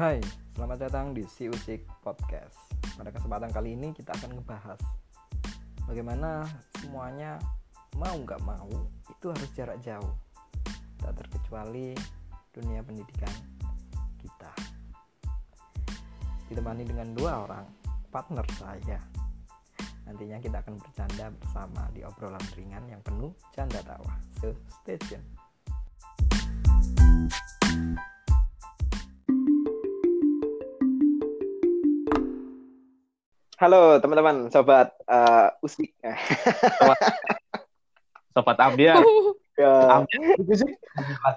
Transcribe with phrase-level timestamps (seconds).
[0.00, 0.16] Hai,
[0.56, 2.56] selamat datang di Si Usik Podcast.
[2.96, 4.80] Pada kesempatan kali ini kita akan ngebahas
[5.84, 6.48] bagaimana
[6.80, 7.36] semuanya
[8.00, 10.16] mau nggak mau itu harus jarak jauh.
[11.04, 11.92] Tak terkecuali
[12.48, 13.28] dunia pendidikan
[14.24, 14.48] kita.
[16.48, 17.68] Ditemani dengan dua orang
[18.08, 19.04] partner saya.
[20.08, 24.16] Nantinya kita akan bercanda bersama di obrolan ringan yang penuh canda tawa.
[24.40, 25.28] So, stay tune.
[33.60, 35.92] Halo teman-teman, sobat uh, usik.
[38.32, 39.04] Sobat Ambiar.
[39.60, 40.00] Ya,
[40.40, 40.72] itu sih.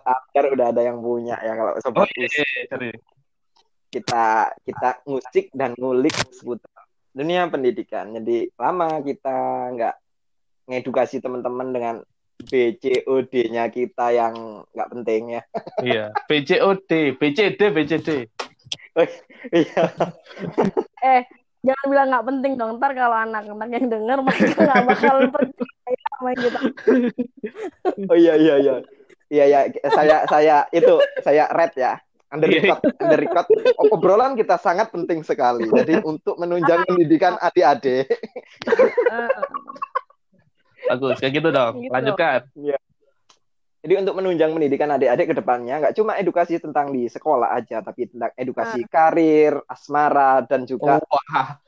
[0.07, 2.47] Ambiar udah ada yang punya ya kalau Oh sobat iya, usik.
[2.47, 2.89] iya, sorry.
[3.91, 8.15] Kita kita ngusik dan ngulik seputar dunia pendidikan.
[8.15, 9.35] Jadi lama kita
[9.75, 9.95] nggak
[10.71, 11.95] ngedukasi teman-teman dengan
[12.39, 15.41] BCOD-nya kita yang nggak penting ya.
[15.83, 16.05] Iya.
[16.31, 18.09] BCOD, BCD, BCD.
[19.51, 19.83] Iya.
[21.03, 21.27] Eh,
[21.63, 22.71] jangan bilang nggak penting dong.
[22.77, 26.59] Ntar kalau anak-anak yang denger mereka nggak bakal percaya sama kita.
[28.11, 28.75] Oh iya iya iya.
[29.33, 30.93] Iya ya, saya saya itu
[31.25, 31.97] saya red ya.
[32.29, 32.65] Under Iya.
[32.65, 33.45] record, under record.
[33.93, 35.69] Obrolan kita sangat penting sekali.
[35.69, 38.09] Jadi untuk menunjang pendidikan adik-adik,
[40.83, 41.73] Bagus, kayak gitu dong.
[41.79, 41.93] Gitu.
[41.93, 42.39] Lanjutkan.
[43.83, 48.07] Jadi untuk menunjang pendidikan adik-adik ke depannya, nggak cuma edukasi tentang di sekolah aja, tapi
[48.07, 51.59] tentang edukasi karir, asmara, dan juga Oh, wah.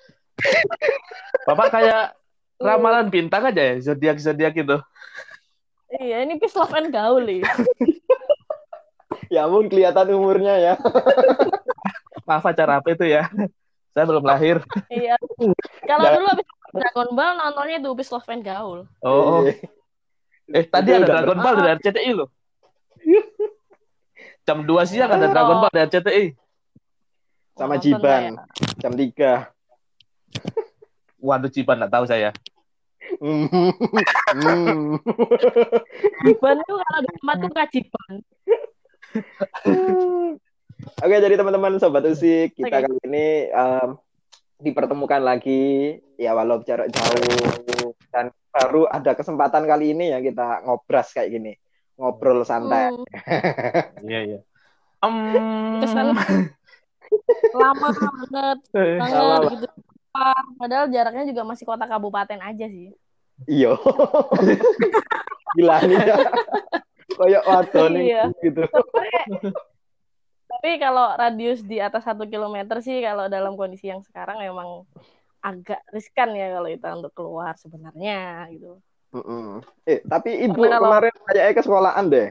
[1.43, 2.15] Bapak kayak
[2.55, 4.79] ramalan bintang aja ya, zodiak-zodiak itu.
[5.99, 7.43] iya, ini peace love and gaul ya.
[9.35, 10.73] ya ampun kelihatan umurnya ya.
[12.31, 13.27] Maaf acara apa itu ya?
[13.91, 14.63] Saya belum lahir.
[14.87, 15.19] Iya.
[15.83, 18.87] Kalau dulu habis Dragon Ball nontonnya itu peace love and gaul.
[19.03, 19.67] Oh, Iya.
[20.53, 22.29] Eh tadi ada Dragon Ball dari RCTI loh.
[24.45, 25.27] Jam 2 siang ada.
[25.29, 26.25] Dragon Ball dari RCTI.
[27.55, 28.43] Sama Jiban, ya.
[28.83, 29.47] jam 3.
[31.23, 32.35] Waduh, Cipan nggak tahu saya.
[33.17, 33.47] Hmm.
[36.27, 38.13] Jiban tuh kalau di tempat tuh kewajiban.
[40.99, 43.95] Oke, jadi teman-teman sobat usik, kita kali ini em,
[44.65, 45.61] dipertemukan lagi
[46.17, 51.53] ya walau jarak jauh dan baru ada kesempatan kali ini ya kita ngobras kayak gini.
[51.95, 52.91] Ngobrol santai.
[52.91, 53.05] Hmm,
[54.09, 54.39] Iya, iya.
[54.99, 55.15] Em,
[55.79, 56.11] Kesel.
[57.55, 59.51] lama banget, banget Lama.
[59.53, 59.67] gitu.
[60.57, 62.91] Padahal jaraknya juga masih kota kabupaten aja sih.
[63.45, 63.75] Iya.
[65.55, 66.17] Gila nih ya.
[67.15, 68.23] Kayak wadon nih, Iya.
[68.43, 68.63] gitu.
[70.65, 74.81] Tapi kalau radius di atas satu kilometer sih kalau dalam kondisi yang sekarang memang
[75.37, 78.81] agak riskan ya kalau kita untuk keluar sebenarnya gitu.
[79.13, 79.61] Mm-mm.
[79.85, 82.29] Eh, tapi ibu Karena kalau- kemarin kayaknya ke sekolahan deh.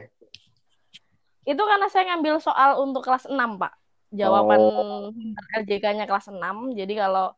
[1.47, 3.71] Itu karena saya ngambil soal untuk kelas 6, Pak.
[4.11, 5.15] Jawaban Oh.
[5.55, 6.75] LJK-nya kelas 6.
[6.75, 7.31] Jadi kalau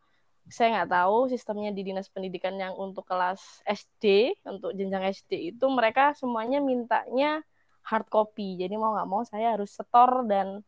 [0.50, 5.66] saya nggak tahu sistemnya di Dinas Pendidikan yang untuk kelas SD, untuk jenjang SD itu
[5.70, 7.46] mereka semuanya mintanya
[7.86, 8.58] hard copy.
[8.58, 10.66] Jadi mau nggak mau saya harus setor dan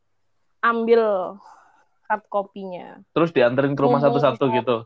[0.60, 1.02] ambil
[2.06, 3.02] hard copy-nya.
[3.12, 4.78] Terus dianterin ke rumah satu-satu gitu.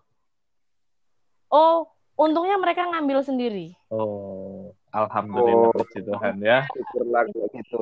[1.47, 3.77] Oh, untungnya mereka ngambil sendiri.
[3.87, 5.77] Oh, alhamdulillah Oh.
[5.77, 6.65] puji Tuhan ya.
[6.67, 7.81] Syukurlah kalau gitu.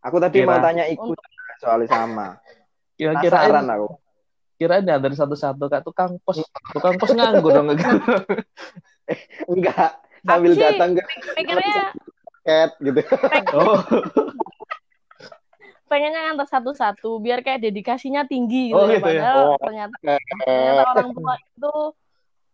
[0.00, 1.16] Aku tadi Kira- mau tanya ikut
[1.58, 2.26] soalnya sama.
[2.96, 3.88] Kira-kira Penasaran aku.
[4.56, 7.72] kirain dari satu-satu kayak tukang pos, tukang pos nganggur dong.
[9.52, 9.90] Enggak,
[10.20, 11.02] sambil datang ke
[11.32, 11.96] Pikirnya
[12.40, 13.00] cat gitu.
[13.56, 13.80] Oh,
[15.90, 18.96] pengennya ngantar satu-satu biar kayak dedikasinya tinggi gitu, Oh, ya.
[18.96, 19.26] gitu ya.
[19.26, 19.58] Padahal Oh.
[19.58, 19.96] ternyata
[20.46, 21.74] ternyata orang tua itu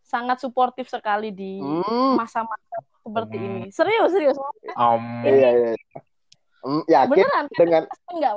[0.00, 3.46] sangat suportif sekali di Hmm, masa-masa seperti Hmm.
[3.46, 3.62] ini.
[3.68, 4.36] Serius, serius.
[4.72, 5.04] om.
[5.22, 5.76] iya, iya.
[6.64, 7.44] Hmm, yakin Beneran?
[7.52, 8.32] dengan Enggak.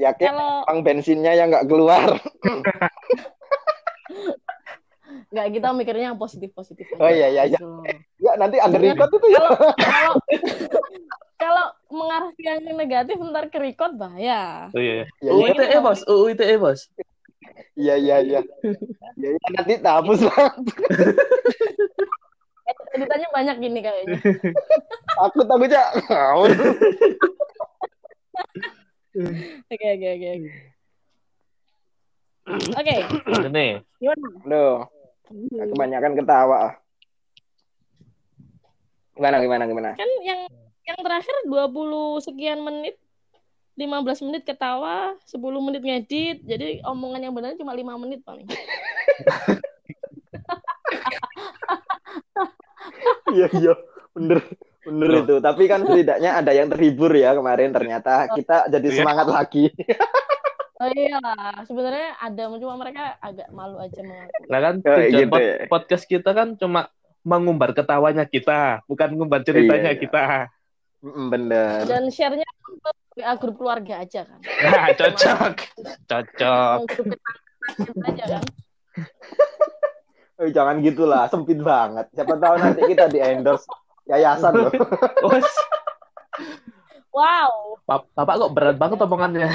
[0.00, 2.08] yakin Kalau uang bensinnya yang nggak keluar.
[5.30, 6.98] enggak kita mikirnya yang positif-positif aja.
[6.98, 7.58] Oh, iya, iya, iya.
[8.18, 9.40] Ya nanti under record itu ya.
[9.76, 10.12] Kalau
[11.36, 14.70] kalau mengarah ke yang negatif ntar ke record bahaya.
[14.72, 15.04] Oh, iya.
[15.18, 15.52] Ya, UU iya.
[15.58, 16.80] ITE bos, UU ITE bos.
[17.80, 18.40] Iya iya iya.
[19.16, 20.52] Ya, ya, nanti hapus lah.
[22.92, 24.20] Editannya banyak gini kayaknya.
[25.18, 25.84] Takut takutnya.
[26.10, 26.50] ngawur.
[29.70, 30.30] Oke, oke, oke.
[32.76, 32.96] oke.
[33.48, 33.66] Ini,
[33.96, 34.26] gimana?
[34.44, 34.76] Loh,
[35.72, 36.56] kebanyakan ketawa.
[36.60, 36.74] ah.
[39.16, 39.90] Gimana gimana gimana?
[40.00, 40.48] kan yang
[40.90, 42.98] yang terakhir 20 sekian menit
[43.74, 48.44] 15 menit ketawa 10 menit ngedit jadi omongan yang benar cuma 5 menit paling
[53.30, 53.72] Iya iya,
[54.10, 54.42] bener
[54.82, 55.20] bener Loh.
[55.22, 55.34] itu.
[55.38, 57.70] Tapi kan setidaknya ada yang terhibur ya kemarin.
[57.70, 58.96] Ternyata kita jadi Iya.
[58.98, 59.70] semangat lagi.
[60.80, 64.48] Oh iya lah, sebenarnya ada cuma mereka agak malu aja mengaku.
[64.48, 65.54] Nah kan Oh, gitu pod- ya.
[65.68, 66.88] podcast kita kan cuma
[67.20, 70.00] mengumbar ketawanya kita, bukan mengumbar ceritanya Iya, iya.
[70.00, 70.22] kita.
[71.00, 71.80] Mm, Bener.
[71.88, 74.40] Dan share-nya untuk WA grup keluarga aja kan.
[74.40, 75.54] Nah, cocok.
[76.04, 76.78] Cocok.
[78.04, 78.44] Aja kan.
[80.40, 82.08] Eh, jangan gitulah, sempit banget.
[82.12, 83.64] Siapa tahu nanti kita di endorse
[84.08, 84.72] yayasan loh.
[87.10, 87.80] Wow.
[87.84, 89.48] Bap- Bapak kok berat banget omongannya.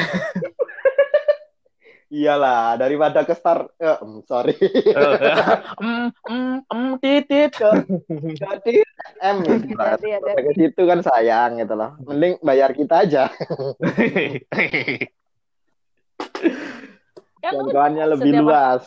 [2.16, 4.56] Iyalah, daripada ke star, eh, sorry.
[5.84, 7.52] Em, em, em, titit.
[8.40, 8.88] Jadi
[9.20, 10.00] M gitu lah.
[10.00, 12.00] Ke situ kan sayang gitu loh.
[12.08, 13.28] Mending bayar kita aja.
[17.44, 18.84] Jangkauannya lebih setiap- luas.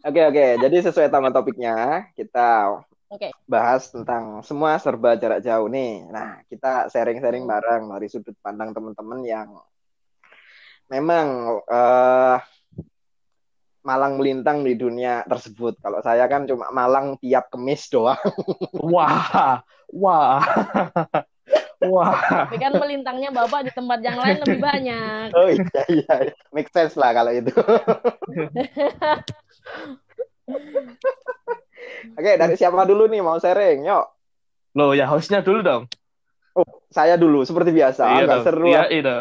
[0.00, 2.80] Oke oke, jadi sesuai sama topiknya kita
[3.12, 3.28] Oke.
[3.44, 6.08] bahas tentang semua serba jarak jauh nih.
[6.08, 9.48] Nah kita sharing-sharing bareng dari sudut pandang teman-teman yang
[10.90, 11.26] memang
[11.70, 12.36] eh,
[13.80, 15.80] malang melintang di dunia tersebut.
[15.80, 18.18] Kalau saya kan cuma malang tiap kemis doang.
[18.76, 19.62] Wah,
[19.94, 20.42] wah,
[21.80, 22.12] wah.
[22.50, 25.26] Tapi kan melintangnya Bapak di tempat yang lain lebih banyak.
[25.32, 26.14] Oh iya iya,
[26.52, 27.54] make sense lah kalau itu.
[32.18, 33.86] Oke, dari siapa dulu nih mau sharing?
[33.86, 34.06] Yuk,
[34.78, 35.84] Loh, ya hostnya dulu dong.
[36.90, 38.02] saya dulu seperti biasa.
[38.18, 38.44] iya Agak dong.
[38.44, 38.66] seru.
[38.68, 38.88] Iya, lah.
[38.90, 39.16] iya.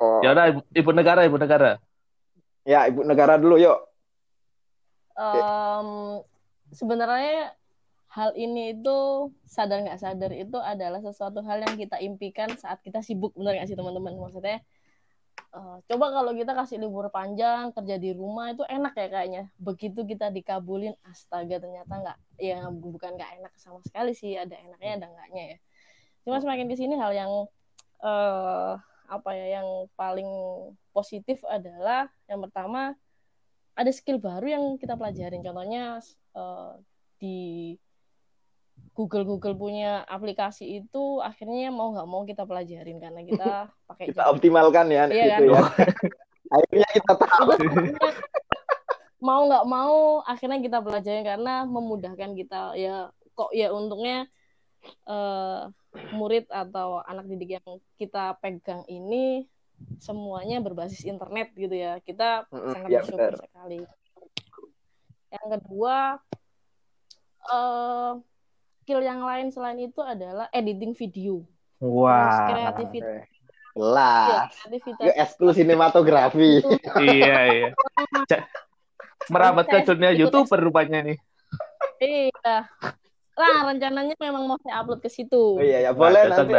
[0.00, 0.24] Oh.
[0.24, 1.76] Ya udah, ibu, ibu negara, ibu negara.
[2.64, 3.78] Ya, ibu negara dulu yuk.
[5.20, 5.88] Em,
[6.72, 7.52] sebenarnya
[8.10, 13.04] hal ini itu sadar nggak sadar itu adalah sesuatu hal yang kita impikan saat kita
[13.06, 14.58] sibuk benar nggak sih teman-teman maksudnya
[15.54, 20.02] eh, coba kalau kita kasih libur panjang kerja di rumah itu enak ya kayaknya begitu
[20.02, 25.06] kita dikabulin astaga ternyata nggak ya bukan nggak enak sama sekali sih ada enaknya ada
[25.06, 25.58] enggaknya ya
[26.26, 27.30] cuma semakin ke sini hal yang
[28.02, 28.74] eh,
[29.10, 29.68] apa ya yang
[29.98, 30.30] paling
[30.94, 32.94] positif adalah yang pertama
[33.74, 35.98] ada skill baru yang kita pelajarin contohnya
[36.36, 36.72] eh,
[37.18, 37.38] di
[38.94, 43.50] Google Google punya aplikasi itu akhirnya mau nggak mau kita pelajarin karena kita
[43.90, 45.62] pakai Kita optimalkan ya Iya gitu kan?
[45.62, 45.62] ya.
[46.56, 47.46] Akhirnya kita tahu.
[49.20, 54.26] mau nggak mau akhirnya kita pelajarin karena memudahkan kita ya kok ya untungnya
[54.84, 55.60] eh,
[56.10, 57.68] murid atau anak didik yang
[57.98, 59.46] kita pegang ini
[60.00, 63.44] semuanya berbasis internet gitu ya kita Mm-mm, sangat ya, bersyukur benar.
[63.46, 63.80] sekali
[65.30, 65.96] yang kedua
[67.40, 68.12] eh
[68.82, 71.46] skill yang lain selain itu adalah editing video
[71.80, 72.44] Wah.
[72.50, 73.24] kreativitas
[73.70, 76.60] kreativitas Yuk, eskul sinematografi.
[77.00, 77.70] iya, iya.
[78.28, 78.44] Ca-
[79.30, 81.16] Merapat ke dunia Ikut YouTuber rupanya nih.
[82.02, 82.66] Iya.
[83.40, 85.56] Lah rencananya memang mau saya upload ke situ.
[85.56, 86.54] Oh iya ya, boleh Nah, nanti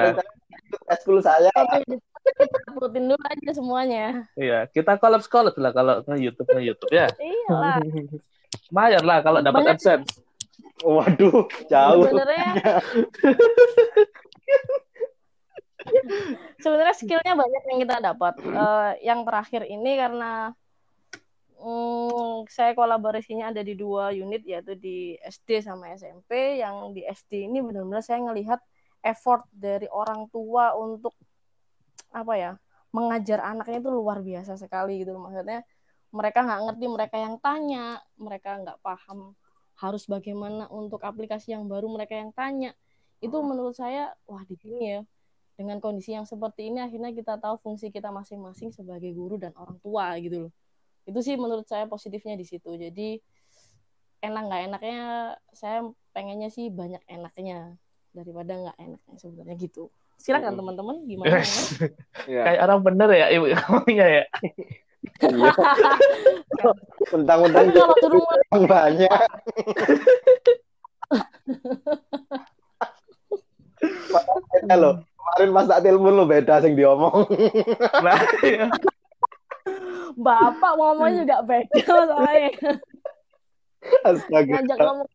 [0.89, 1.53] eskul saya.
[1.53, 2.01] Tapi
[2.37, 4.05] kita uploadin dulu aja semuanya.
[4.33, 7.07] Iya, kita collab collab lah kalau nge-YouTube nge-YouTube ya.
[7.21, 7.77] Iya lah.
[8.73, 10.21] Bayar lah kalau dapat AdSense.
[10.81, 12.03] Waduh, jauh.
[12.09, 12.49] Sebenarnya
[16.61, 18.33] sebenarnya skillnya banyak yang kita dapat.
[18.41, 20.53] Eh, yang terakhir ini karena
[21.61, 22.20] mm,
[22.51, 26.59] saya kolaborasinya ada di dua unit yaitu di SD sama SMP.
[26.59, 28.59] Yang di SD ini benar-benar saya ngelihat
[28.99, 31.15] effort dari orang tua untuk
[32.11, 32.51] apa ya
[32.91, 35.15] mengajar anaknya itu luar biasa sekali gitu.
[35.15, 35.63] Maksudnya
[36.11, 39.31] mereka nggak ngerti mereka yang tanya mereka nggak paham
[39.79, 42.75] harus bagaimana untuk aplikasi yang baru mereka yang tanya.
[43.23, 45.01] Itu menurut saya wah di sini ya
[45.55, 49.77] dengan kondisi yang seperti ini akhirnya kita tahu fungsi kita masing-masing sebagai guru dan orang
[49.79, 50.53] tua gitu loh
[51.05, 53.17] itu sih menurut saya positifnya di situ jadi
[54.21, 54.99] enak nggak enaknya
[55.51, 55.81] saya
[56.13, 57.73] pengennya sih banyak enaknya
[58.11, 60.59] daripada nggak enaknya sebenarnya gitu silakan Mm.
[60.61, 61.41] teman-teman gimana
[62.29, 62.41] Iya.
[62.45, 64.23] Kayak orang bener ya ibu ngomongnya ya.
[65.25, 65.51] Iya.
[67.09, 67.97] Mentang-mentang kalau
[68.69, 69.09] banyak.
[74.77, 75.01] Loh.
[75.21, 77.25] Kemarin pas tak telepon lo beda sing diomong.
[78.03, 78.69] Nah, iya.
[80.17, 81.77] Bapak ngomongnya juga beda
[82.07, 82.51] soalnya
[84.05, 84.51] Astaga.
[84.61, 85.07] ngajak ngomong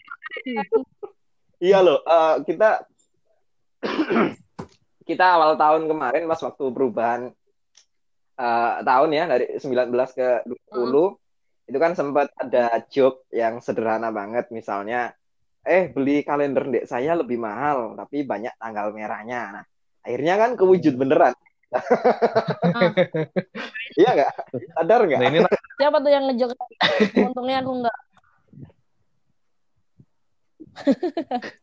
[1.56, 2.84] Iya loh, eh, kita
[5.08, 7.32] kita awal tahun kemarin pas waktu perubahan
[8.36, 11.16] eh, tahun ya dari 19 ke 20
[11.66, 15.16] itu kan sempat ada joke yang sederhana banget misalnya
[15.66, 19.40] eh beli kalender dek saya lebih mahal tapi banyak tanggal merahnya.
[19.50, 19.64] Nah,
[20.06, 21.34] akhirnya kan kewujud beneran.
[24.00, 24.32] iya nggak?
[24.74, 25.20] Sadar nggak?
[25.20, 25.38] Nah, ini
[25.76, 26.50] siapa tuh yang ngejok
[27.26, 27.98] untungnya aku nggak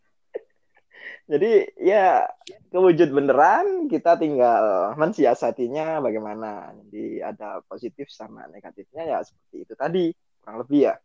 [1.31, 2.27] Jadi ya
[2.67, 6.75] kewujud beneran, kita tinggal mensiasatinya bagaimana.
[6.83, 10.11] Jadi ada positif sama negatifnya ya seperti itu tadi,
[10.43, 10.99] kurang lebih ya.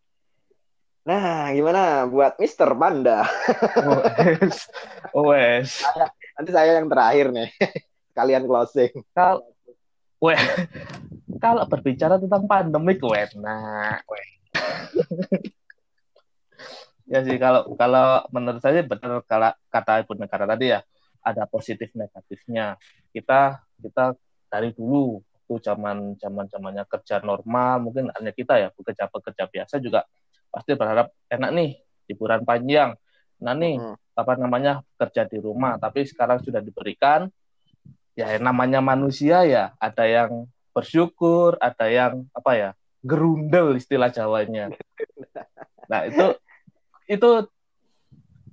[1.07, 3.31] Nah, gimana buat Mister Panda?
[3.81, 4.67] Wes.
[5.15, 5.87] Wes.
[6.37, 7.49] Nanti saya yang terakhir nih.
[8.19, 8.91] Kalian closing.
[9.15, 9.47] Kalau
[10.25, 10.41] weh,
[11.39, 14.27] kalau berbicara tentang pandemik, weh, nah, weh.
[17.09, 20.83] ya sih kalau kalau menurut saya benar kalau kata ibu negara tadi ya
[21.23, 22.75] ada positif negatifnya.
[23.15, 24.19] Kita kita
[24.51, 29.81] dari dulu waktu zaman zaman zamannya kerja normal mungkin hanya kita ya pekerja pekerja biasa
[29.81, 30.05] juga
[30.53, 31.71] pasti berharap enak nih
[32.11, 32.99] liburan panjang.
[33.41, 33.97] Nah nih Hmm.
[34.19, 37.31] apa namanya kerja di rumah tapi sekarang sudah diberikan
[38.19, 44.75] ya namanya manusia ya ada yang bersyukur ada yang apa ya gerundel istilah Jawanya.
[45.87, 46.27] Nah itu
[47.07, 47.31] itu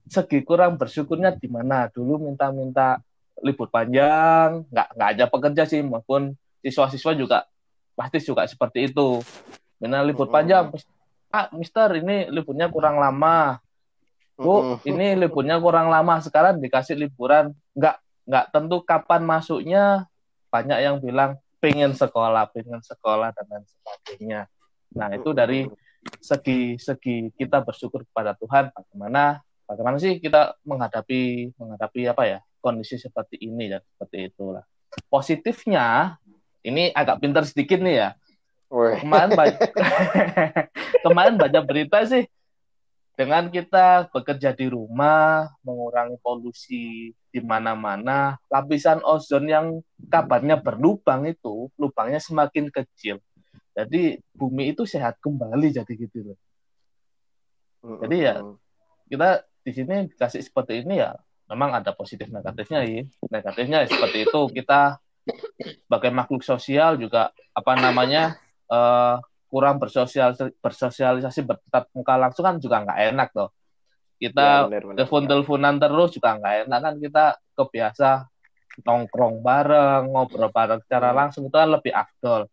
[0.05, 1.89] segi kurang bersyukurnya di mana?
[1.89, 3.01] Dulu minta-minta
[3.41, 7.49] libur panjang nggak nggak aja pekerja sih maupun siswa-siswa juga
[7.97, 9.25] pasti juga seperti itu.
[9.81, 10.69] Minta libur panjang
[11.33, 13.57] ah Mister ini liburnya kurang lama.
[14.35, 16.21] Bu, ini liburnya kurang lama.
[16.21, 17.55] Sekarang dikasih liburan.
[17.71, 17.95] Nggak,
[18.25, 20.09] nggak tentu kapan masuknya.
[20.49, 24.41] Banyak yang bilang pengen sekolah, pengen sekolah, dan lain sebagainya.
[24.95, 25.67] Nah, itu dari
[26.21, 28.71] segi segi kita bersyukur kepada Tuhan.
[28.71, 34.63] Bagaimana bagaimana sih kita menghadapi menghadapi apa ya kondisi seperti ini dan seperti itulah.
[35.11, 36.15] Positifnya,
[36.65, 38.09] ini agak pintar sedikit nih ya
[38.73, 38.97] Weh.
[38.97, 39.59] kemarin baca,
[41.05, 42.25] kemarin baca berita sih
[43.15, 51.67] dengan kita bekerja di rumah mengurangi polusi di mana-mana lapisan ozon yang kabarnya berlubang itu
[51.75, 53.19] lubangnya semakin kecil.
[53.75, 56.39] Jadi bumi itu sehat kembali jadi gitu loh.
[57.99, 58.39] Jadi ya,
[59.11, 61.11] kita di sini dikasih seperti ini ya
[61.51, 63.03] memang ada positif negatifnya ya.
[63.27, 64.39] Negatifnya ya seperti itu.
[64.55, 64.95] Kita
[65.59, 68.39] sebagai makhluk sosial juga apa namanya
[68.71, 69.19] eh,
[69.51, 73.51] kurang bersosial bersosialisasi bertatap muka langsung kan juga nggak enak tuh
[74.15, 78.09] kita Ya, telepon-teleponan terus juga nggak enak kan kita kebiasa
[78.83, 81.17] nongkrong bareng ngobrol bareng secara Hmm.
[81.19, 82.47] langsung itu kan lebih afdol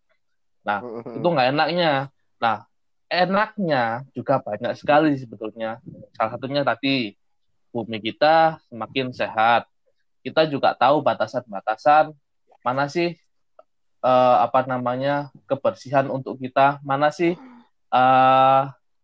[0.62, 1.18] Mm-mm.
[1.18, 1.92] itu nggak enaknya.
[2.38, 2.66] Nah,
[3.10, 5.82] enaknya juga banyak sekali sebetulnya.
[6.14, 7.18] Salah satunya tadi
[7.74, 9.66] bumi kita semakin sehat.
[10.22, 12.14] Kita juga tahu batasan-batasan
[12.62, 13.18] mana sih
[14.02, 17.34] eh, apa namanya kebersihan untuk kita, mana sih
[17.90, 18.62] eh,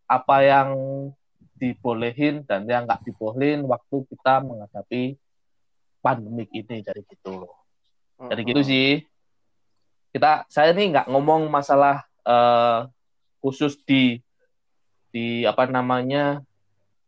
[0.08, 0.70] apa yang
[1.58, 5.18] dibolehin dan yang nggak dibolehin waktu kita menghadapi
[5.98, 7.50] pandemik ini jadi gitu.
[8.18, 8.88] Jadi gitu sih.
[10.08, 12.86] Kita saya nih nggak ngomong masalah eh,
[13.42, 14.22] khusus di
[15.10, 16.40] di apa namanya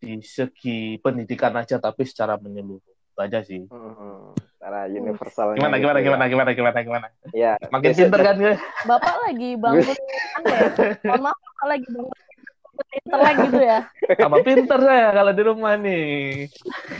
[0.00, 2.80] di segi pendidikan aja tapi secara menyeluruh
[3.10, 3.66] Itu aja sih.
[3.68, 4.32] Mm-mm.
[4.56, 5.58] Secara universal.
[5.58, 7.06] Gimana gimana gimana gimana gimana gimana.
[7.32, 8.54] Ya, Makin biasa- pinter kan gue.
[8.86, 9.96] Bapak lagi bangun
[10.40, 10.62] apa ya?
[11.04, 12.16] Mohon maaf, Bapak lagi bangun
[12.88, 13.78] internet gitu ya.
[14.26, 16.48] Apa pinter saya kalau di rumah nih.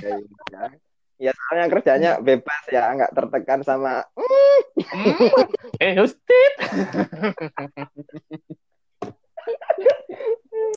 [0.02, 0.10] Ya,
[0.52, 0.64] ya.
[1.20, 4.08] Ya, soalnya kerjanya bebas ya, nggak tertekan sama
[5.76, 6.54] Eh, Hustit.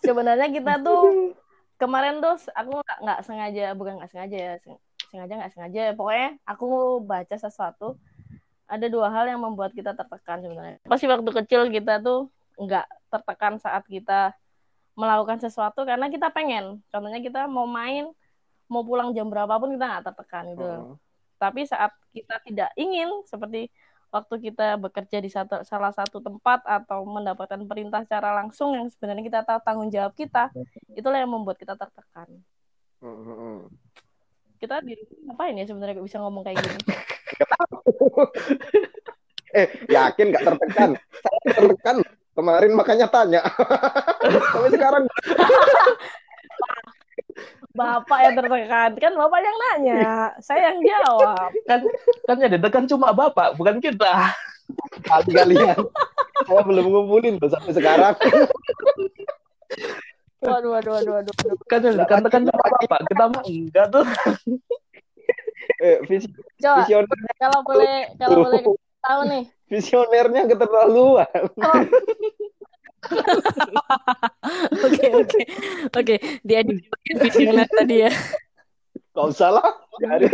[0.04, 1.34] Sebenarnya kita tuh
[1.80, 5.94] kemarin tuh aku nggak nggak sengaja bukan nggak sengaja ya seng- sengaja nggak sengaja ya.
[5.98, 6.68] pokoknya aku
[7.04, 8.00] baca sesuatu
[8.70, 13.60] ada dua hal yang membuat kita tertekan sebenarnya pasti waktu kecil kita tuh nggak tertekan
[13.60, 14.32] saat kita
[14.94, 16.82] melakukan sesuatu karena kita pengen.
[16.90, 18.10] Contohnya kita mau main
[18.72, 20.66] mau pulang jam berapapun kita nggak tertekan gitu.
[20.66, 20.96] Mm.
[21.38, 23.68] tapi saat kita tidak ingin seperti
[24.08, 29.28] waktu kita bekerja di satu, salah satu tempat atau mendapatkan perintah secara langsung yang sebenarnya
[29.28, 30.48] kita tahu tanggung jawab kita
[30.96, 32.32] itulah yang membuat kita tertekan.
[33.04, 33.68] Mm-mm.
[34.64, 34.96] kita di
[35.28, 36.80] ngapain ya sebenarnya bisa ngomong kayak gini?
[39.54, 40.90] Eh, yakin nggak tertekan?
[40.98, 41.98] Saya tertekan
[42.34, 43.42] kemarin makanya tanya.
[44.54, 45.04] Tapi sekarang
[47.74, 51.82] bapak yang tertekan kan bapak yang nanya saya yang jawab Kan
[52.30, 54.30] kan yang ditekan cuma Bapak, bukan kita.
[55.10, 55.82] kali kalian
[56.46, 58.14] saya belum ngumpulin loh sampai sekarang.
[60.46, 61.34] waduh waduh waduh waduh.
[61.66, 64.06] Kan yang ditekan cuma Bapak, kita mah enggak tuh.
[65.82, 66.30] Eh, vis-
[66.62, 67.10] coba visioner,
[67.42, 68.62] kalau boleh kalau boleh
[69.04, 71.28] tahu nih visionernya keterlaluan.
[74.80, 75.42] Oke oke
[75.92, 76.16] oke
[76.48, 76.80] dia di
[77.20, 78.12] visioner tadi ya.
[79.14, 79.68] Gak usah lah.
[80.00, 80.26] Dari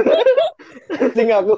[0.95, 1.57] pusing aku.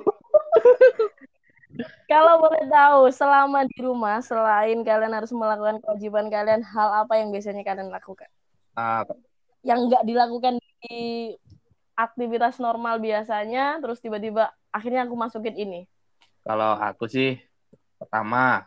[2.08, 7.32] Kalau boleh tahu selama di rumah selain kalian harus melakukan kewajiban kalian hal apa yang
[7.32, 8.28] biasanya kalian lakukan?
[8.76, 9.08] Nah,
[9.62, 11.36] Yang nggak dilakukan di
[11.94, 15.82] aktivitas normal biasanya terus tiba-tiba akhirnya aku masukin ini
[16.42, 17.38] Kalau aku sih
[17.96, 18.66] pertama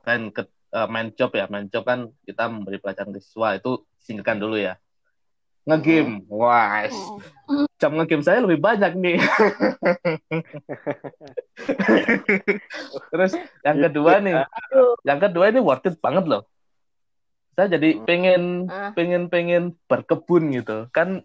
[0.00, 3.84] kan ke eh, main job ya, main job kan kita memberi pelajaran ke siswa itu
[4.00, 4.80] singkatkan dulu ya.
[5.64, 6.84] Ngegame, wah,
[7.48, 7.64] Hmm.
[7.80, 9.16] jam ngegame saya lebih banyak nih.
[13.12, 13.32] Terus
[13.64, 14.96] yang kedua nih, Aduh.
[15.04, 16.42] yang kedua ini worth it banget loh.
[17.54, 18.04] Saya jadi Hmm.
[18.04, 18.90] pengen Ah.
[18.92, 20.90] pengen pengen berkebun gitu.
[20.90, 21.22] Kan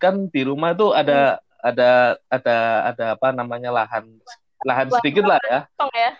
[0.00, 2.56] kan di rumah tuh ada ada ada
[2.90, 4.18] ada apa namanya lahan
[4.64, 5.60] lahan Buat sedikit lah ya.
[5.76, 6.12] Tong ya.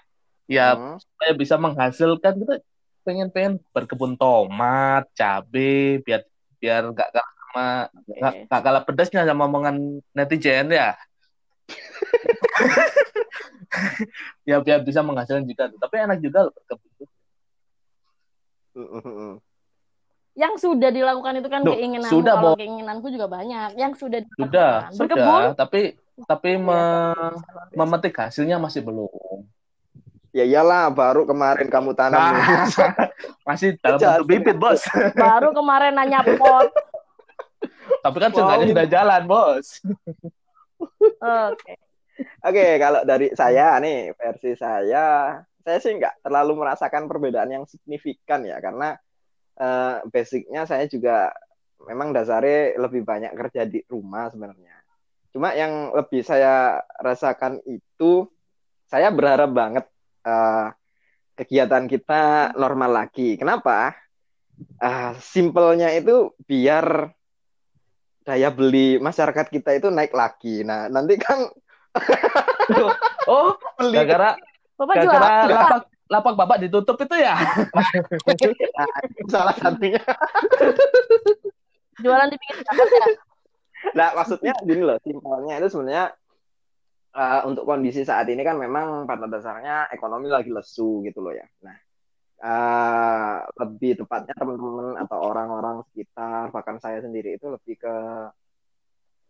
[0.46, 0.98] Ya Hmm.
[1.02, 2.54] supaya bisa menghasilkan kita
[3.02, 6.26] pengen pengen berkebun tomat, cabe biar
[6.58, 7.66] biar nggak kalah sama
[8.06, 10.94] nggak nggak kalah pedasnya sama omongan netizen ya.
[14.48, 15.78] ya biar bisa menghasilkan juga tuh.
[15.82, 17.06] Tapi enak juga loh berkebun
[20.36, 23.72] yang sudah dilakukan itu kan Duh, keinginan sudah, kalau keinginanku juga banyak.
[23.80, 24.44] Yang sudah dilakukan.
[24.44, 25.40] Sudah, berkebun?
[25.40, 25.80] Sudah, tapi
[26.24, 27.40] tapi Iya, me-
[27.76, 29.44] memetik hasilnya masih belum.
[30.32, 32.16] Ya iyalah, baru kemarin kamu tanam.
[32.16, 32.64] Nah,
[33.48, 34.80] masih dalam bentuk bibit, Bos.
[35.16, 36.72] baru kemarin nanya pot
[38.04, 38.64] Tapi kan Wow.
[38.64, 39.80] sudah jalan, Bos.
[41.20, 41.72] oke
[42.40, 48.40] Oke, kalau dari saya nih, versi saya, saya sih nggak terlalu merasakan perbedaan yang signifikan
[48.40, 48.96] ya, karena
[49.56, 51.28] eh, basicnya saya juga
[51.84, 54.85] memang dasarnya lebih banyak kerja di rumah sebenarnya.
[55.36, 58.24] Cuma yang lebih saya rasakan itu,
[58.88, 59.84] saya berharap banget
[60.24, 60.72] eh,
[61.36, 63.36] kegiatan kita normal lagi.
[63.36, 63.92] Kenapa?
[64.80, 67.12] Ah, simpelnya itu biar
[68.24, 70.64] daya beli masyarakat kita itu naik lagi.
[70.64, 71.52] Nah, nanti kan
[73.28, 74.40] Oh, beli gara-gara
[74.80, 77.36] bapak jual gara-gara lapak lapak Bapak ditutup itu ya?
[79.32, 80.00] salah satunya.
[82.00, 83.25] jualan di pinggir jalan ya
[83.94, 86.06] Nah, maksudnya gini loh, simpelnya itu sebenarnya
[87.16, 91.46] eh, untuk kondisi saat ini kan memang pada dasarnya ekonomi lagi lesu gitu loh ya.
[91.62, 91.76] Nah,
[92.42, 97.96] eh, lebih tepatnya teman-teman atau orang-orang sekitar, bahkan saya sendiri itu lebih ke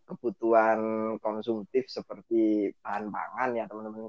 [0.07, 0.79] kebutuhan
[1.19, 4.07] konsumtif seperti bahan pangan ya teman-teman.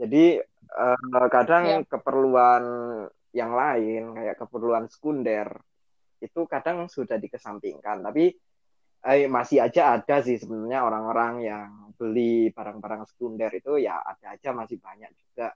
[0.00, 1.78] Jadi eh, kadang Ya.
[1.84, 2.64] keperluan
[3.36, 5.52] yang lain kayak keperluan sekunder
[6.18, 8.34] itu kadang sudah dikesampingkan, tapi
[9.06, 14.50] eh, masih aja ada sih sebenarnya orang-orang yang beli barang-barang sekunder itu ya ada aja
[14.54, 15.54] masih banyak juga.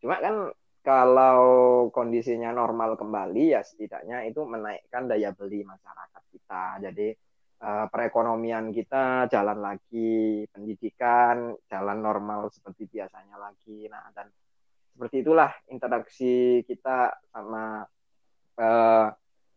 [0.00, 0.50] Cuma kan
[0.82, 6.64] kalau kondisinya normal kembali ya setidaknya itu menaikkan daya beli masyarakat kita.
[6.90, 7.08] Jadi
[7.62, 13.86] eh, perekonomian kita jalan lagi, pendidikan jalan normal seperti biasanya lagi.
[13.86, 14.26] Nah, dan
[14.92, 17.86] seperti itulah interaksi kita sama
[18.58, 19.06] eh,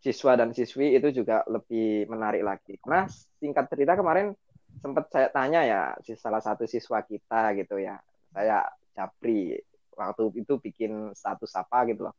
[0.06, 2.78] siswa dan siswi itu juga lebih menarik lagi.
[2.78, 3.10] Karena
[3.42, 4.38] singkat cerita kemarin
[4.86, 7.98] sempat saya tanya ya si salah satu siswa kita gitu ya.
[8.30, 9.58] Saya Japri
[9.98, 12.16] waktu itu bikin status apa gitu loh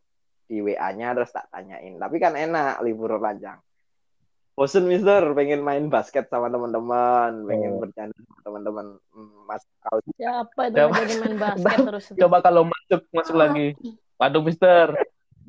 [0.51, 1.95] di WA-nya terus tak tanyain.
[1.95, 3.63] Tapi kan enak libur panjang.
[4.57, 7.81] Bosen Mister, pengen main basket sama teman-teman, pengen Oh.
[7.85, 8.87] bercanda sama teman-teman.
[9.13, 10.81] Hmm, Mas kau siapa itu
[11.21, 13.77] main basket terus Coba kalau masuk masuk lagi.
[14.17, 14.97] Waduh, Mister.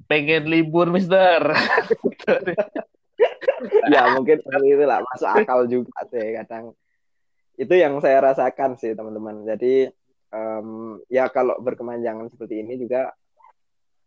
[0.08, 1.44] Pengen libur, Mister.
[3.94, 6.72] ya mungkin seperti itulah masuk akal juga sih kadang.
[7.60, 9.44] Itu yang saya rasakan sih teman-teman.
[9.44, 9.92] Jadi
[10.32, 10.70] em,
[11.12, 13.12] ya kalau berkemanjangan seperti ini juga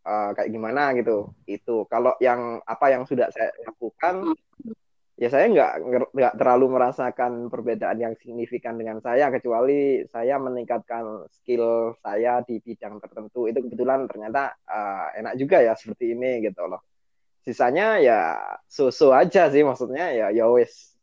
[0.09, 1.37] eh, kayak gimana gitu.
[1.45, 1.85] Itu.
[1.87, 4.33] Kalau yang apa yang sudah saya lakukan
[5.21, 5.73] ya saya nggak
[6.17, 12.97] nggak terlalu merasakan perbedaan yang signifikan dengan saya kecuali saya meningkatkan skill saya di bidang
[13.05, 13.45] tertentu.
[13.45, 16.81] Itu kebetulan ternyata eh, enak juga ya seperti ini gitu loh.
[17.45, 20.97] Sisanya ya so-so aja sih maksudnya ya ya wes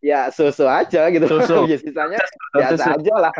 [0.00, 1.28] ya so-so aja gitu.
[1.28, 1.68] So-so.
[1.70, 2.24] ya sisanya
[2.56, 3.34] biasa aja lah.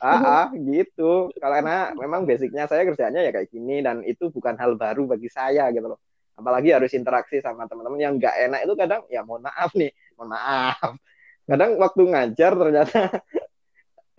[0.00, 1.28] Ah, ah, gitu.
[1.36, 5.68] Karena memang basicnya saya kerjanya ya kayak gini dan itu bukan hal baru bagi saya
[5.76, 6.00] gitu loh
[6.40, 10.32] apalagi harus interaksi sama teman-teman yang nggak enak itu kadang ya mohon maaf nih mohon
[10.32, 10.96] maaf
[11.44, 13.00] kadang waktu ngajar ternyata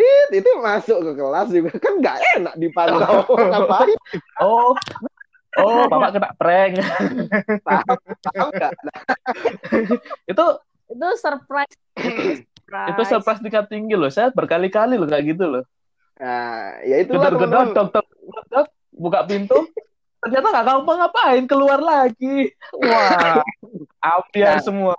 [0.02, 4.00] Tit, itu masuk ke kelas juga kan nggak enak dipantau ngapain
[4.42, 4.74] Oh.
[5.60, 6.80] Oh, Bapak kena prank.
[6.80, 8.72] tahu tahu nggak
[10.32, 10.46] itu
[10.96, 11.76] itu surprise
[12.72, 14.08] itu surprise tingkat tinggi loh.
[14.08, 15.64] Saya berkali-kali loh kayak gitu loh.
[16.24, 18.06] Nah, ya dok, dok, dok,
[18.48, 19.68] dok, buka pintu.
[20.22, 22.54] Ternyata nggak ngapa ngapain, keluar lagi.
[22.78, 23.42] Wah,
[24.14, 24.64] ambiar Nah.
[24.64, 24.94] semua.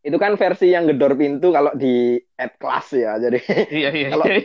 [0.00, 3.18] Itu kan versi yang gedor pintu kalau di at kelas ya.
[3.18, 4.08] Jadi Iya, iya.
[4.08, 4.42] Kalau- iya.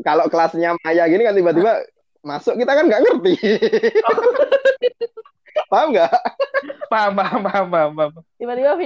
[0.00, 1.72] kalau kelasnya Maya gini kan tiba-tiba
[2.20, 3.34] masuk kita kan nggak ngerti.
[5.66, 6.12] Paham nggak?
[6.86, 8.12] Paham, paham, paham, paham, paham.
[8.36, 8.76] tiba-tiba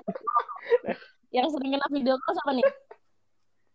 [1.30, 2.66] yang sering kena video call siapa nih?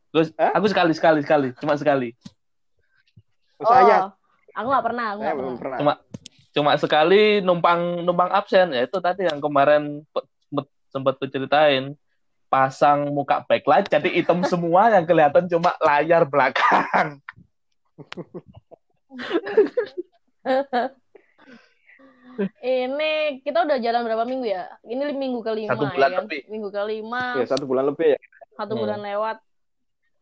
[0.10, 0.56] Terus Hah?
[0.56, 2.16] aku sekali sekali sekali, cuma sekali.
[3.60, 4.16] Oh, saya
[4.52, 5.78] aku nggak pernah, aku saya nggak belum pernah.
[5.78, 5.80] pernah.
[5.80, 5.94] Cuma
[6.50, 11.94] cuma sekali numpang numpang absen ya itu tadi yang kemarin sempet sempat ceritain
[12.50, 17.22] pasang muka backlight jadi hitam semua yang kelihatan cuma layar belakang.
[22.64, 23.12] Ini
[23.44, 24.72] kita udah jalan berapa minggu ya?
[24.88, 26.20] Ini minggu kelima Satu ya bulan kan?
[26.24, 26.42] lebih.
[26.48, 28.20] Minggu kelima, Ya satu bulan lebih ya.
[28.56, 28.82] satu Hmm.
[28.88, 29.38] bulan lewat.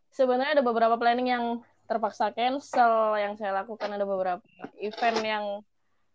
[0.09, 1.45] Sebenarnya ada beberapa planning yang
[1.87, 4.43] terpaksa cancel, yang saya lakukan ada beberapa
[4.77, 5.45] event yang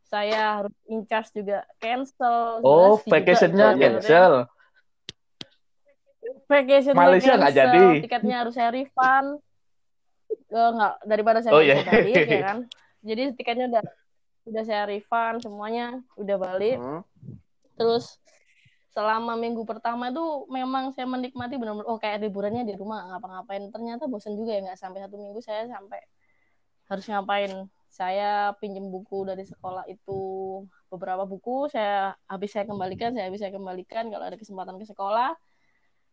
[0.05, 2.61] saya harus in charge juga cancel.
[2.61, 4.45] Oh, vacationnya cancel.
[6.45, 7.85] Vacation Malaysia nggak jadi.
[8.05, 9.41] tiketnya harus saya refund.
[10.53, 12.59] Eh, nggak daripada saya Oh, bisa balik ya kan.
[13.01, 13.85] Jadi tiketnya udah
[14.53, 16.77] udah saya refund semuanya udah balik.
[16.77, 17.01] Hmm.
[17.81, 18.21] Terus
[18.93, 23.73] selama minggu pertama itu memang saya menikmati benar-benar oh kayak liburannya di rumah ngapa-ngapain.
[23.73, 26.01] Ternyata bosan juga ya nggak sampai satu minggu saya sampai
[26.93, 27.53] harus ngapain.
[27.93, 30.21] Saya pinjem buku dari sekolah itu
[30.89, 35.33] beberapa buku saya habis saya kembalikan, saya habis saya kembalikan kalau ada kesempatan ke sekolah.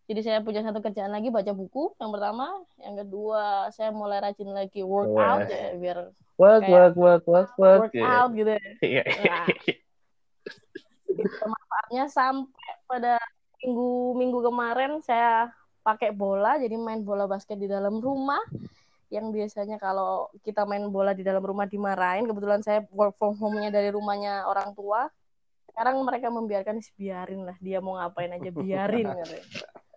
[0.09, 2.49] Jadi saya punya satu kerjaan lagi baca buku yang pertama,
[2.81, 5.51] yang kedua saya mulai rajin lagi workout Wah.
[5.51, 5.99] ya biar
[6.39, 7.91] Work, work, work, work, work.
[7.91, 8.55] workout gitu.
[8.55, 8.63] ya.
[8.79, 9.03] Iya.
[9.27, 9.43] Nah,
[11.89, 13.17] manfaatnya sampai pada
[13.65, 15.49] minggu minggu kemarin saya
[15.81, 18.41] pakai bola jadi main bola basket di dalam rumah.
[19.09, 22.29] Yang biasanya kalau kita main bola di dalam rumah dimarahin.
[22.29, 25.09] Kebetulan saya work from home-nya dari rumahnya orang tua.
[25.65, 29.09] Sekarang mereka membiarkan biarin lah dia mau ngapain aja biarin.
[29.09, 29.41] Katanya.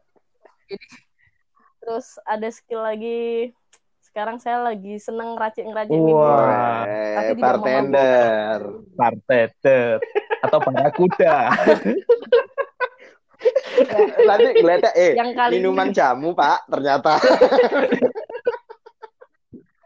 [0.72, 0.87] jadi
[1.85, 3.52] terus ada skill lagi.
[4.00, 6.88] Sekarang saya lagi seneng racik ngeracik Wah.
[7.20, 8.61] Tapi bartender.
[8.96, 10.00] Bartender
[10.52, 11.48] atau barakuda.
[14.28, 17.16] Tadi geletek eh yang kali minuman jamu, Pak, ternyata.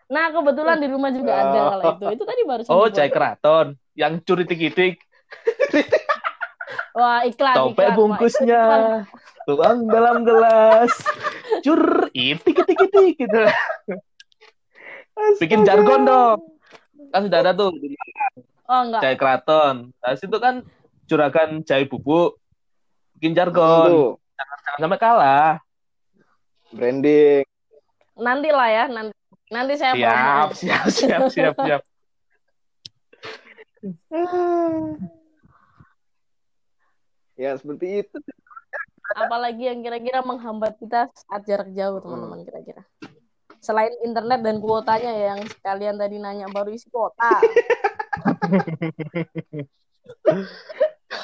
[0.06, 2.06] Nah, kebetulan di rumah juga ada kalau itu.
[2.14, 5.02] Itu tadi baru Oh, Jai Keraton yang curi tik-tik.
[6.94, 7.98] Wah, iklan, Topek iklan.
[7.98, 8.62] Bungkusnya.
[8.62, 8.82] iklan.
[9.50, 10.94] Tuang dalam gelas.
[11.66, 13.42] Cur, itik itik itik gitu.
[15.42, 16.38] Bikin jargon dong.
[17.10, 17.74] Kan sudah ada tuh
[18.66, 19.00] Oh, enggak.
[19.02, 19.76] Jai Keraton.
[19.94, 20.66] Nah, situ kan
[21.06, 22.38] juragan Jai Bubuk.
[23.16, 24.18] Bikin jargon.
[24.36, 25.52] Jangan sampai kalah.
[26.74, 27.46] branding.
[28.18, 29.14] Nanti lah ya, nanti.
[29.46, 30.10] Nanti saya Siap,
[30.50, 30.58] promo.
[30.58, 31.82] siap, siap, siap, siap.
[37.36, 38.16] Ya, seperti itu.
[39.12, 42.80] Apalagi yang kira-kira menghambat kita saat jarak jauh, teman-teman, kira-kira.
[43.60, 47.28] Selain internet dan kuotanya ya, yang sekalian tadi nanya baru isi kuota.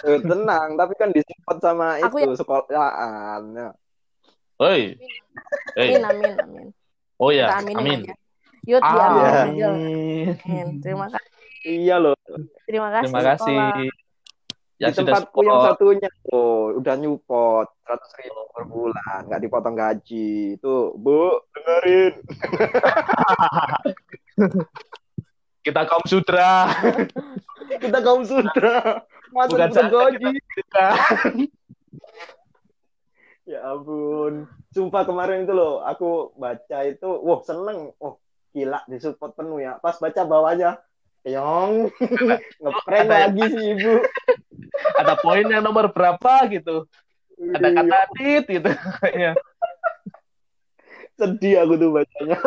[0.02, 2.34] Tenang, tapi kan disupport sama Aku itu.
[2.70, 3.72] Ya.
[4.62, 4.96] Oi.
[5.78, 5.88] Hei.
[5.96, 6.66] Amin, amin, amin.
[7.18, 8.00] Oh ya, Kita aminin amin.
[8.02, 8.14] aja.
[8.62, 9.26] Yuk, diaminin Iya.
[9.26, 9.38] aja.
[9.70, 10.26] Amin.
[10.46, 10.66] Amin.
[10.82, 11.30] Terima kasih.
[11.62, 12.14] Iya loh.
[12.66, 13.06] Terima kasih.
[13.06, 13.58] Terima kasih.
[13.58, 14.00] sekolah.
[14.82, 19.78] Ya di sudah tempatku yang satunya tuh udah nyupot 100 ribu per bulan nggak dipotong
[19.78, 22.18] gaji tuh bu dengerin
[25.62, 26.68] Kita kaum sutra.
[27.82, 30.86] kita kaum sudah masuk Bukan ke gaji kita.
[33.42, 38.22] ya ampun sumpah kemarin itu loh aku baca itu wah seneng oh
[38.54, 40.78] gila disupport penuh ya pas baca bawahnya
[41.22, 41.86] Yong
[42.62, 44.02] ngeprank lagi sih ibu
[45.00, 46.90] Ada poin yang nomor berapa gitu.
[47.38, 48.70] Ada kata tit gitu.
[48.98, 49.32] Kayaknya.
[51.12, 52.38] sedih aku tuh bacanya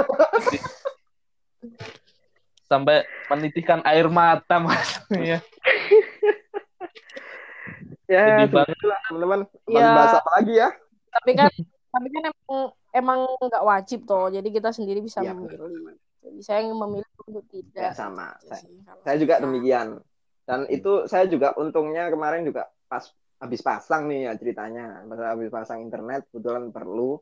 [2.66, 5.02] Sampai menitikan air mata mas.
[5.14, 5.40] Ya.
[8.10, 8.66] ya lah
[9.10, 9.90] teman-teman Ya.
[9.98, 10.70] bahas apa lagi ya
[11.16, 11.50] Tapi kan
[11.90, 14.28] tapi kan emang emang nggak wajib toh.
[14.28, 15.96] Jadi kita sendiri bisa Iya, memilih.
[16.20, 17.92] Jadi saya yang memilih untuk ya tidak.
[17.96, 20.02] sama Aja saya, saya juga demikian
[20.46, 23.02] dan itu saya juga untungnya kemarin juga pas
[23.42, 27.18] habis pasang nih ya ceritanya pas habis pasang internet kebetulan perlu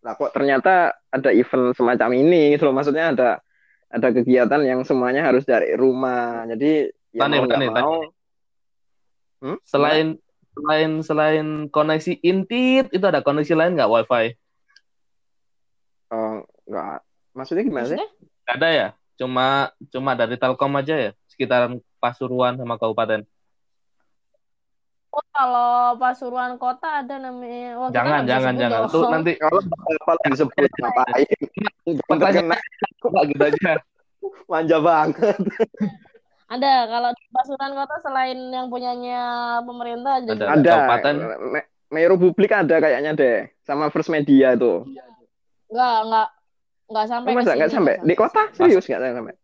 [0.00, 3.30] lah kok ternyata ada event semacam ini gitu loh maksudnya ada
[3.90, 7.82] ada kegiatan yang semuanya harus dari rumah jadi ya Tani, mau tani, tani.
[7.82, 7.98] mau
[9.40, 9.56] Hmm?
[9.64, 10.20] Selain
[10.52, 14.36] selain selain koneksi intit itu ada koneksi lain nggak wifi?
[16.12, 17.00] Oh, nggak
[17.32, 17.98] maksudnya gimana sih?
[18.44, 18.88] Nggak ada ya?
[19.16, 23.24] Cuma cuma dari Telkom aja ya sekitaran Pasuruan sama kabupaten.
[25.10, 27.80] Oh, kalau Pasuruan Kota ada namanya.
[27.80, 28.80] Wah, Jangan jangan jangan.
[28.92, 29.60] Tuh nanti kalau
[30.04, 31.26] apa disebut ngapain
[32.20, 32.60] Jangan
[33.00, 33.72] terkena Pak gitu aja.
[34.44, 35.16] manja banget
[36.50, 39.20] Ada kalau di Pasuruan Kota selain yang punyanya
[39.62, 40.34] pemerintah ada, Ada.
[40.34, 40.46] juga.
[40.52, 41.14] ada Kabupaten.
[41.48, 44.86] Me- Meru Publik ada kayaknya deh, sama First Media tuh.
[45.66, 46.28] Enggak, enggak
[46.86, 47.94] enggak sampai Oh, masa ke nggak sini, sampai?
[47.96, 49.34] nggak Di kota serius nggak sampai?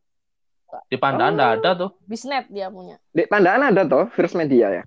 [0.87, 1.91] Di Pandaan nggak ada tuh.
[2.05, 2.99] Bisnet dia punya.
[3.09, 4.83] Di Pandaan ada toh First Media ya?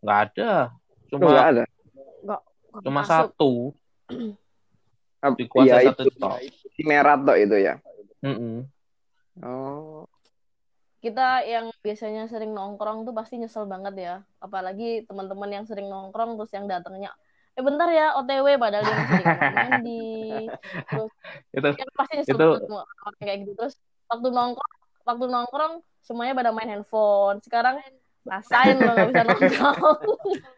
[0.00, 0.50] Nggak ada.
[0.68, 1.64] Oh, Cuma nggak ada.
[2.22, 2.40] Nggak
[2.84, 3.08] cuma masuk.
[3.08, 3.52] satu.
[5.20, 6.28] Ap- Dikuasai Iya satu itu
[6.76, 7.80] di Merat toh itu ya.
[8.24, 8.56] Mm-mm.
[9.44, 10.08] Oh,
[11.04, 14.14] Kita yang biasanya sering nongkrong tuh pasti nyesel banget ya.
[14.40, 17.12] Apalagi teman-teman yang sering nongkrong terus yang datangnya
[17.54, 20.10] eh bentar ya OTW padahal dia masih mandi.
[20.90, 21.12] Terus
[21.54, 23.52] Itu kan pasti nyesel Itu- banget kayak gitu.
[23.54, 23.74] Terus
[24.10, 24.74] waktu nongkrong,
[25.06, 27.38] waktu nongkrong semuanya pada main handphone.
[27.46, 27.78] Sekarang
[28.26, 30.00] rasain lo nggak bisa nongkrong.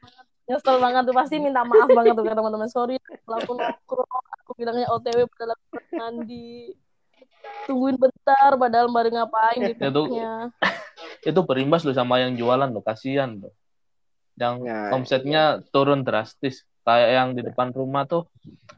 [0.49, 4.51] nyesel banget tuh pasti minta maaf banget tuh ke teman-teman sorry kalau aku nongkrong aku
[4.55, 6.71] bilangnya OTW padahal aku mandi
[7.67, 10.11] tungguin bentar padahal baru ngapain di Itu-
[11.31, 13.53] itu berimbas loh sama yang jualan loh, kasihan loh.
[14.37, 16.63] Yang Ya, omsetnya turun drastis.
[16.87, 18.31] Kayak yang di depan rumah tuh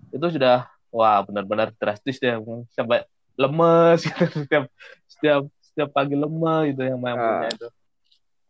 [0.08, 2.32] itu sudah wah benar-benar drastis deh
[2.72, 3.04] sampai
[3.36, 4.24] lemes gitu.
[4.48, 4.64] setiap
[5.04, 7.44] setiap setiap pagi lemes gitu yang main Ah.
[7.44, 7.68] punya itu.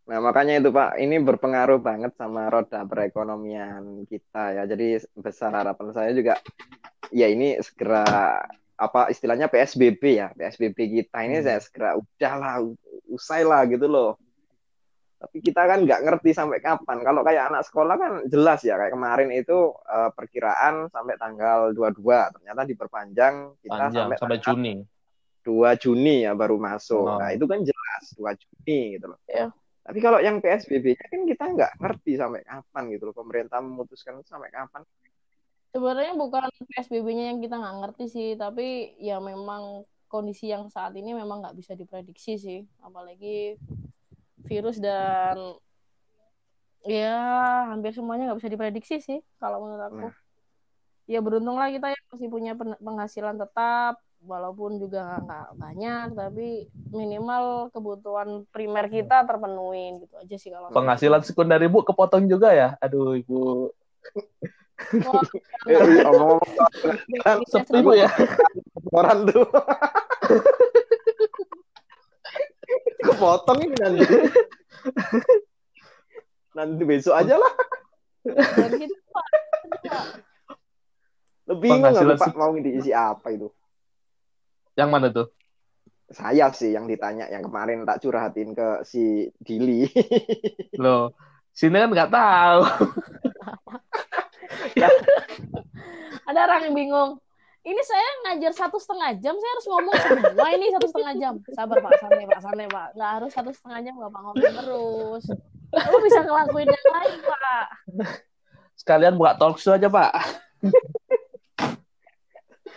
[0.08, 4.62] Nah, makanya itu Pak, ini berpengaruh banget sama roda perekonomian kita ya.
[4.64, 6.40] Jadi besar harapan saya juga
[7.12, 8.40] ya ini segera
[8.78, 10.30] apa istilahnya PSBB ya.
[10.38, 11.46] PSBB kita ini Hmm.
[11.50, 12.78] saya segera udahlah u-
[13.10, 14.14] usai lah gitu loh.
[15.18, 17.02] Tapi kita kan nggak ngerti sampai kapan.
[17.02, 22.38] Kalau kayak anak sekolah kan jelas ya kayak kemarin itu eh, perkiraan sampai tanggal 22,
[22.38, 24.74] ternyata diperpanjang kita Panjang sampai, sampai tanggal Juni.
[25.42, 27.02] 2 Juni ya baru masuk.
[27.02, 27.18] Oh.
[27.18, 29.18] Nah, itu kan jelas 2 Juni gitu loh.
[29.26, 29.50] Iya.
[29.88, 33.14] Tapi kalau yang PSBB-nya kan kita nggak ngerti sampai kapan gitu loh.
[33.16, 34.84] Pemerintah memutuskan sampai kapan.
[35.72, 41.12] Sebenarnya bukan PSBB-nya yang kita nggak ngerti sih tapi ya memang kondisi yang saat ini
[41.12, 43.60] memang nggak bisa diprediksi sih apalagi
[44.48, 45.36] virus dan
[46.88, 47.16] ya
[47.68, 50.14] hampir semuanya nggak bisa diprediksi sih kalau menurut aku Nah.
[51.04, 56.48] ya beruntunglah kita yang masih punya pen- penghasilan tetap walaupun juga nggak banyak tapi
[56.90, 62.74] minimal kebutuhan primer kita terpenuhi gitu aja sih kalau Penghasilan sekunder ibu kepotong juga ya.
[62.82, 63.70] Aduh ibu.
[64.78, 65.74] Eh,
[66.06, 66.40] Ngomong-ngomong
[67.10, 68.08] bisnis Sepi bu ya.
[68.94, 69.44] orang tuh.
[73.02, 74.06] Kepotong ini nanti.
[76.54, 77.52] nanti besok aja lah.
[81.48, 83.48] Lebih bingung aku, Pak mau diisi apa itu.
[84.78, 85.26] Yang mana tuh?
[86.08, 89.84] Saya sih yang ditanya yang kemarin tak curhatin ke si Dili.
[90.80, 91.12] Loh,
[91.52, 92.60] sini kan nggak tahu.
[96.28, 97.10] ada orang yang bingung
[97.66, 101.76] ini saya ngajar satu setengah jam saya harus ngomong semua ini satu setengah jam sabar
[101.84, 105.24] pak santai pak santai pak nggak harus satu setengah jam bapak ngomong terus
[105.68, 107.66] lu bisa ngelakuin yang lain pak
[108.78, 110.14] Sekalian buka talk show aja pak.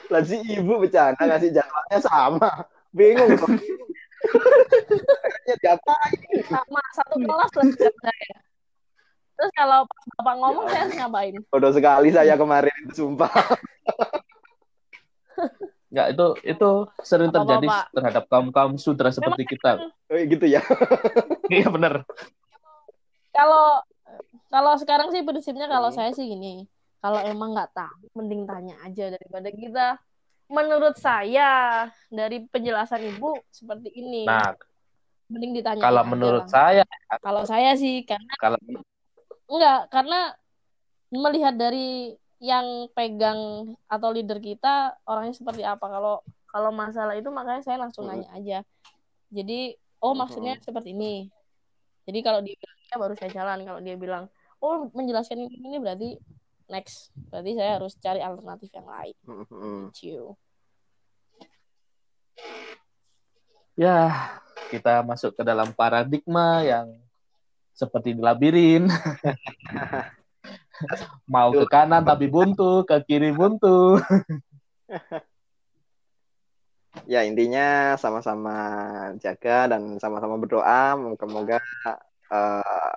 [0.09, 2.49] Lah si ibu bercanda ngasih jadwalnya sama.
[2.91, 3.47] Bingung kok.
[5.21, 6.19] Kayaknya diapain?
[6.51, 8.50] sama satu kelas lah saya
[9.41, 13.33] terus kalau pas bapak ngomong saya harus ngapain Bodoh sekali saya kemarin itu sumpah.
[15.89, 16.69] Nggak, itu itu
[17.01, 17.85] sering terjadi Pak.
[17.97, 19.81] terhadap kaum kaum sudra seperti kita.
[19.81, 20.61] Oh, gitu ya.
[21.51, 22.05] Iya bener.
[23.33, 23.81] kalau
[24.47, 26.69] kalau sekarang sih prinsipnya kalau saya sih gini
[27.01, 29.87] kalau emang nggak tahu mending tanya aja daripada kita
[30.51, 34.53] menurut saya dari penjelasan ibu seperti ini Nah,
[35.31, 36.51] mending ditanya kalau aja menurut lah.
[36.51, 36.83] saya,
[37.23, 38.59] kalau saya sih karena kalau
[39.51, 40.19] enggak karena
[41.11, 45.85] melihat dari yang pegang atau leader kita orangnya seperti apa.
[45.85, 48.17] Kalau kalau masalah itu makanya saya langsung Hmm.
[48.17, 48.59] nanya aja.
[49.29, 51.29] Jadi oh maksudnya seperti ini.
[52.07, 54.25] Jadi kalau dia bilang ya baru saya jalan kalau dia bilang
[54.63, 56.09] oh menjelaskan ini, ini berarti
[56.71, 57.11] next.
[57.29, 59.15] Berarti saya harus cari alternatif yang lain.
[59.27, 59.91] Mm-mm.
[59.93, 60.33] Ciu.
[63.79, 64.29] ya
[64.69, 66.91] kita masuk ke dalam paradigma yang
[67.73, 68.87] seperti di labirin.
[71.33, 73.97] Mau ke kanan tapi buntu, ke kiri buntu.
[77.07, 78.51] Ya intinya sama-sama
[79.23, 81.63] jaga dan sama-sama berdoa moga-moga
[82.27, 82.95] eh,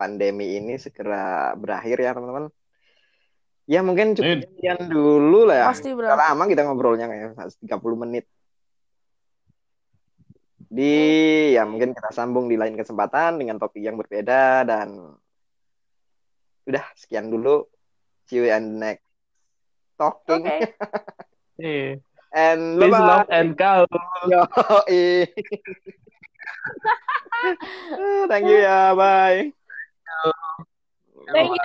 [0.00, 2.48] pandemi ini segera berakhir ya teman-teman.
[3.64, 5.64] Ya mungkin cukup sekian dulu lah ya.
[5.72, 8.28] pasti bro lama kita ngobrolnya kayak 30 menit.
[10.74, 15.14] Di ya mungkin kita sambung di lain kesempatan dengan topik yang berbeda dan
[16.66, 17.62] udah sekian dulu.
[18.26, 19.06] See you the next
[19.94, 20.50] talking
[21.62, 22.02] Eh,
[22.34, 23.86] and Peace, bye love, and cow.
[24.26, 25.30] Yoi.
[28.30, 29.54] Thank you ya, bye.
[31.30, 31.62] thank you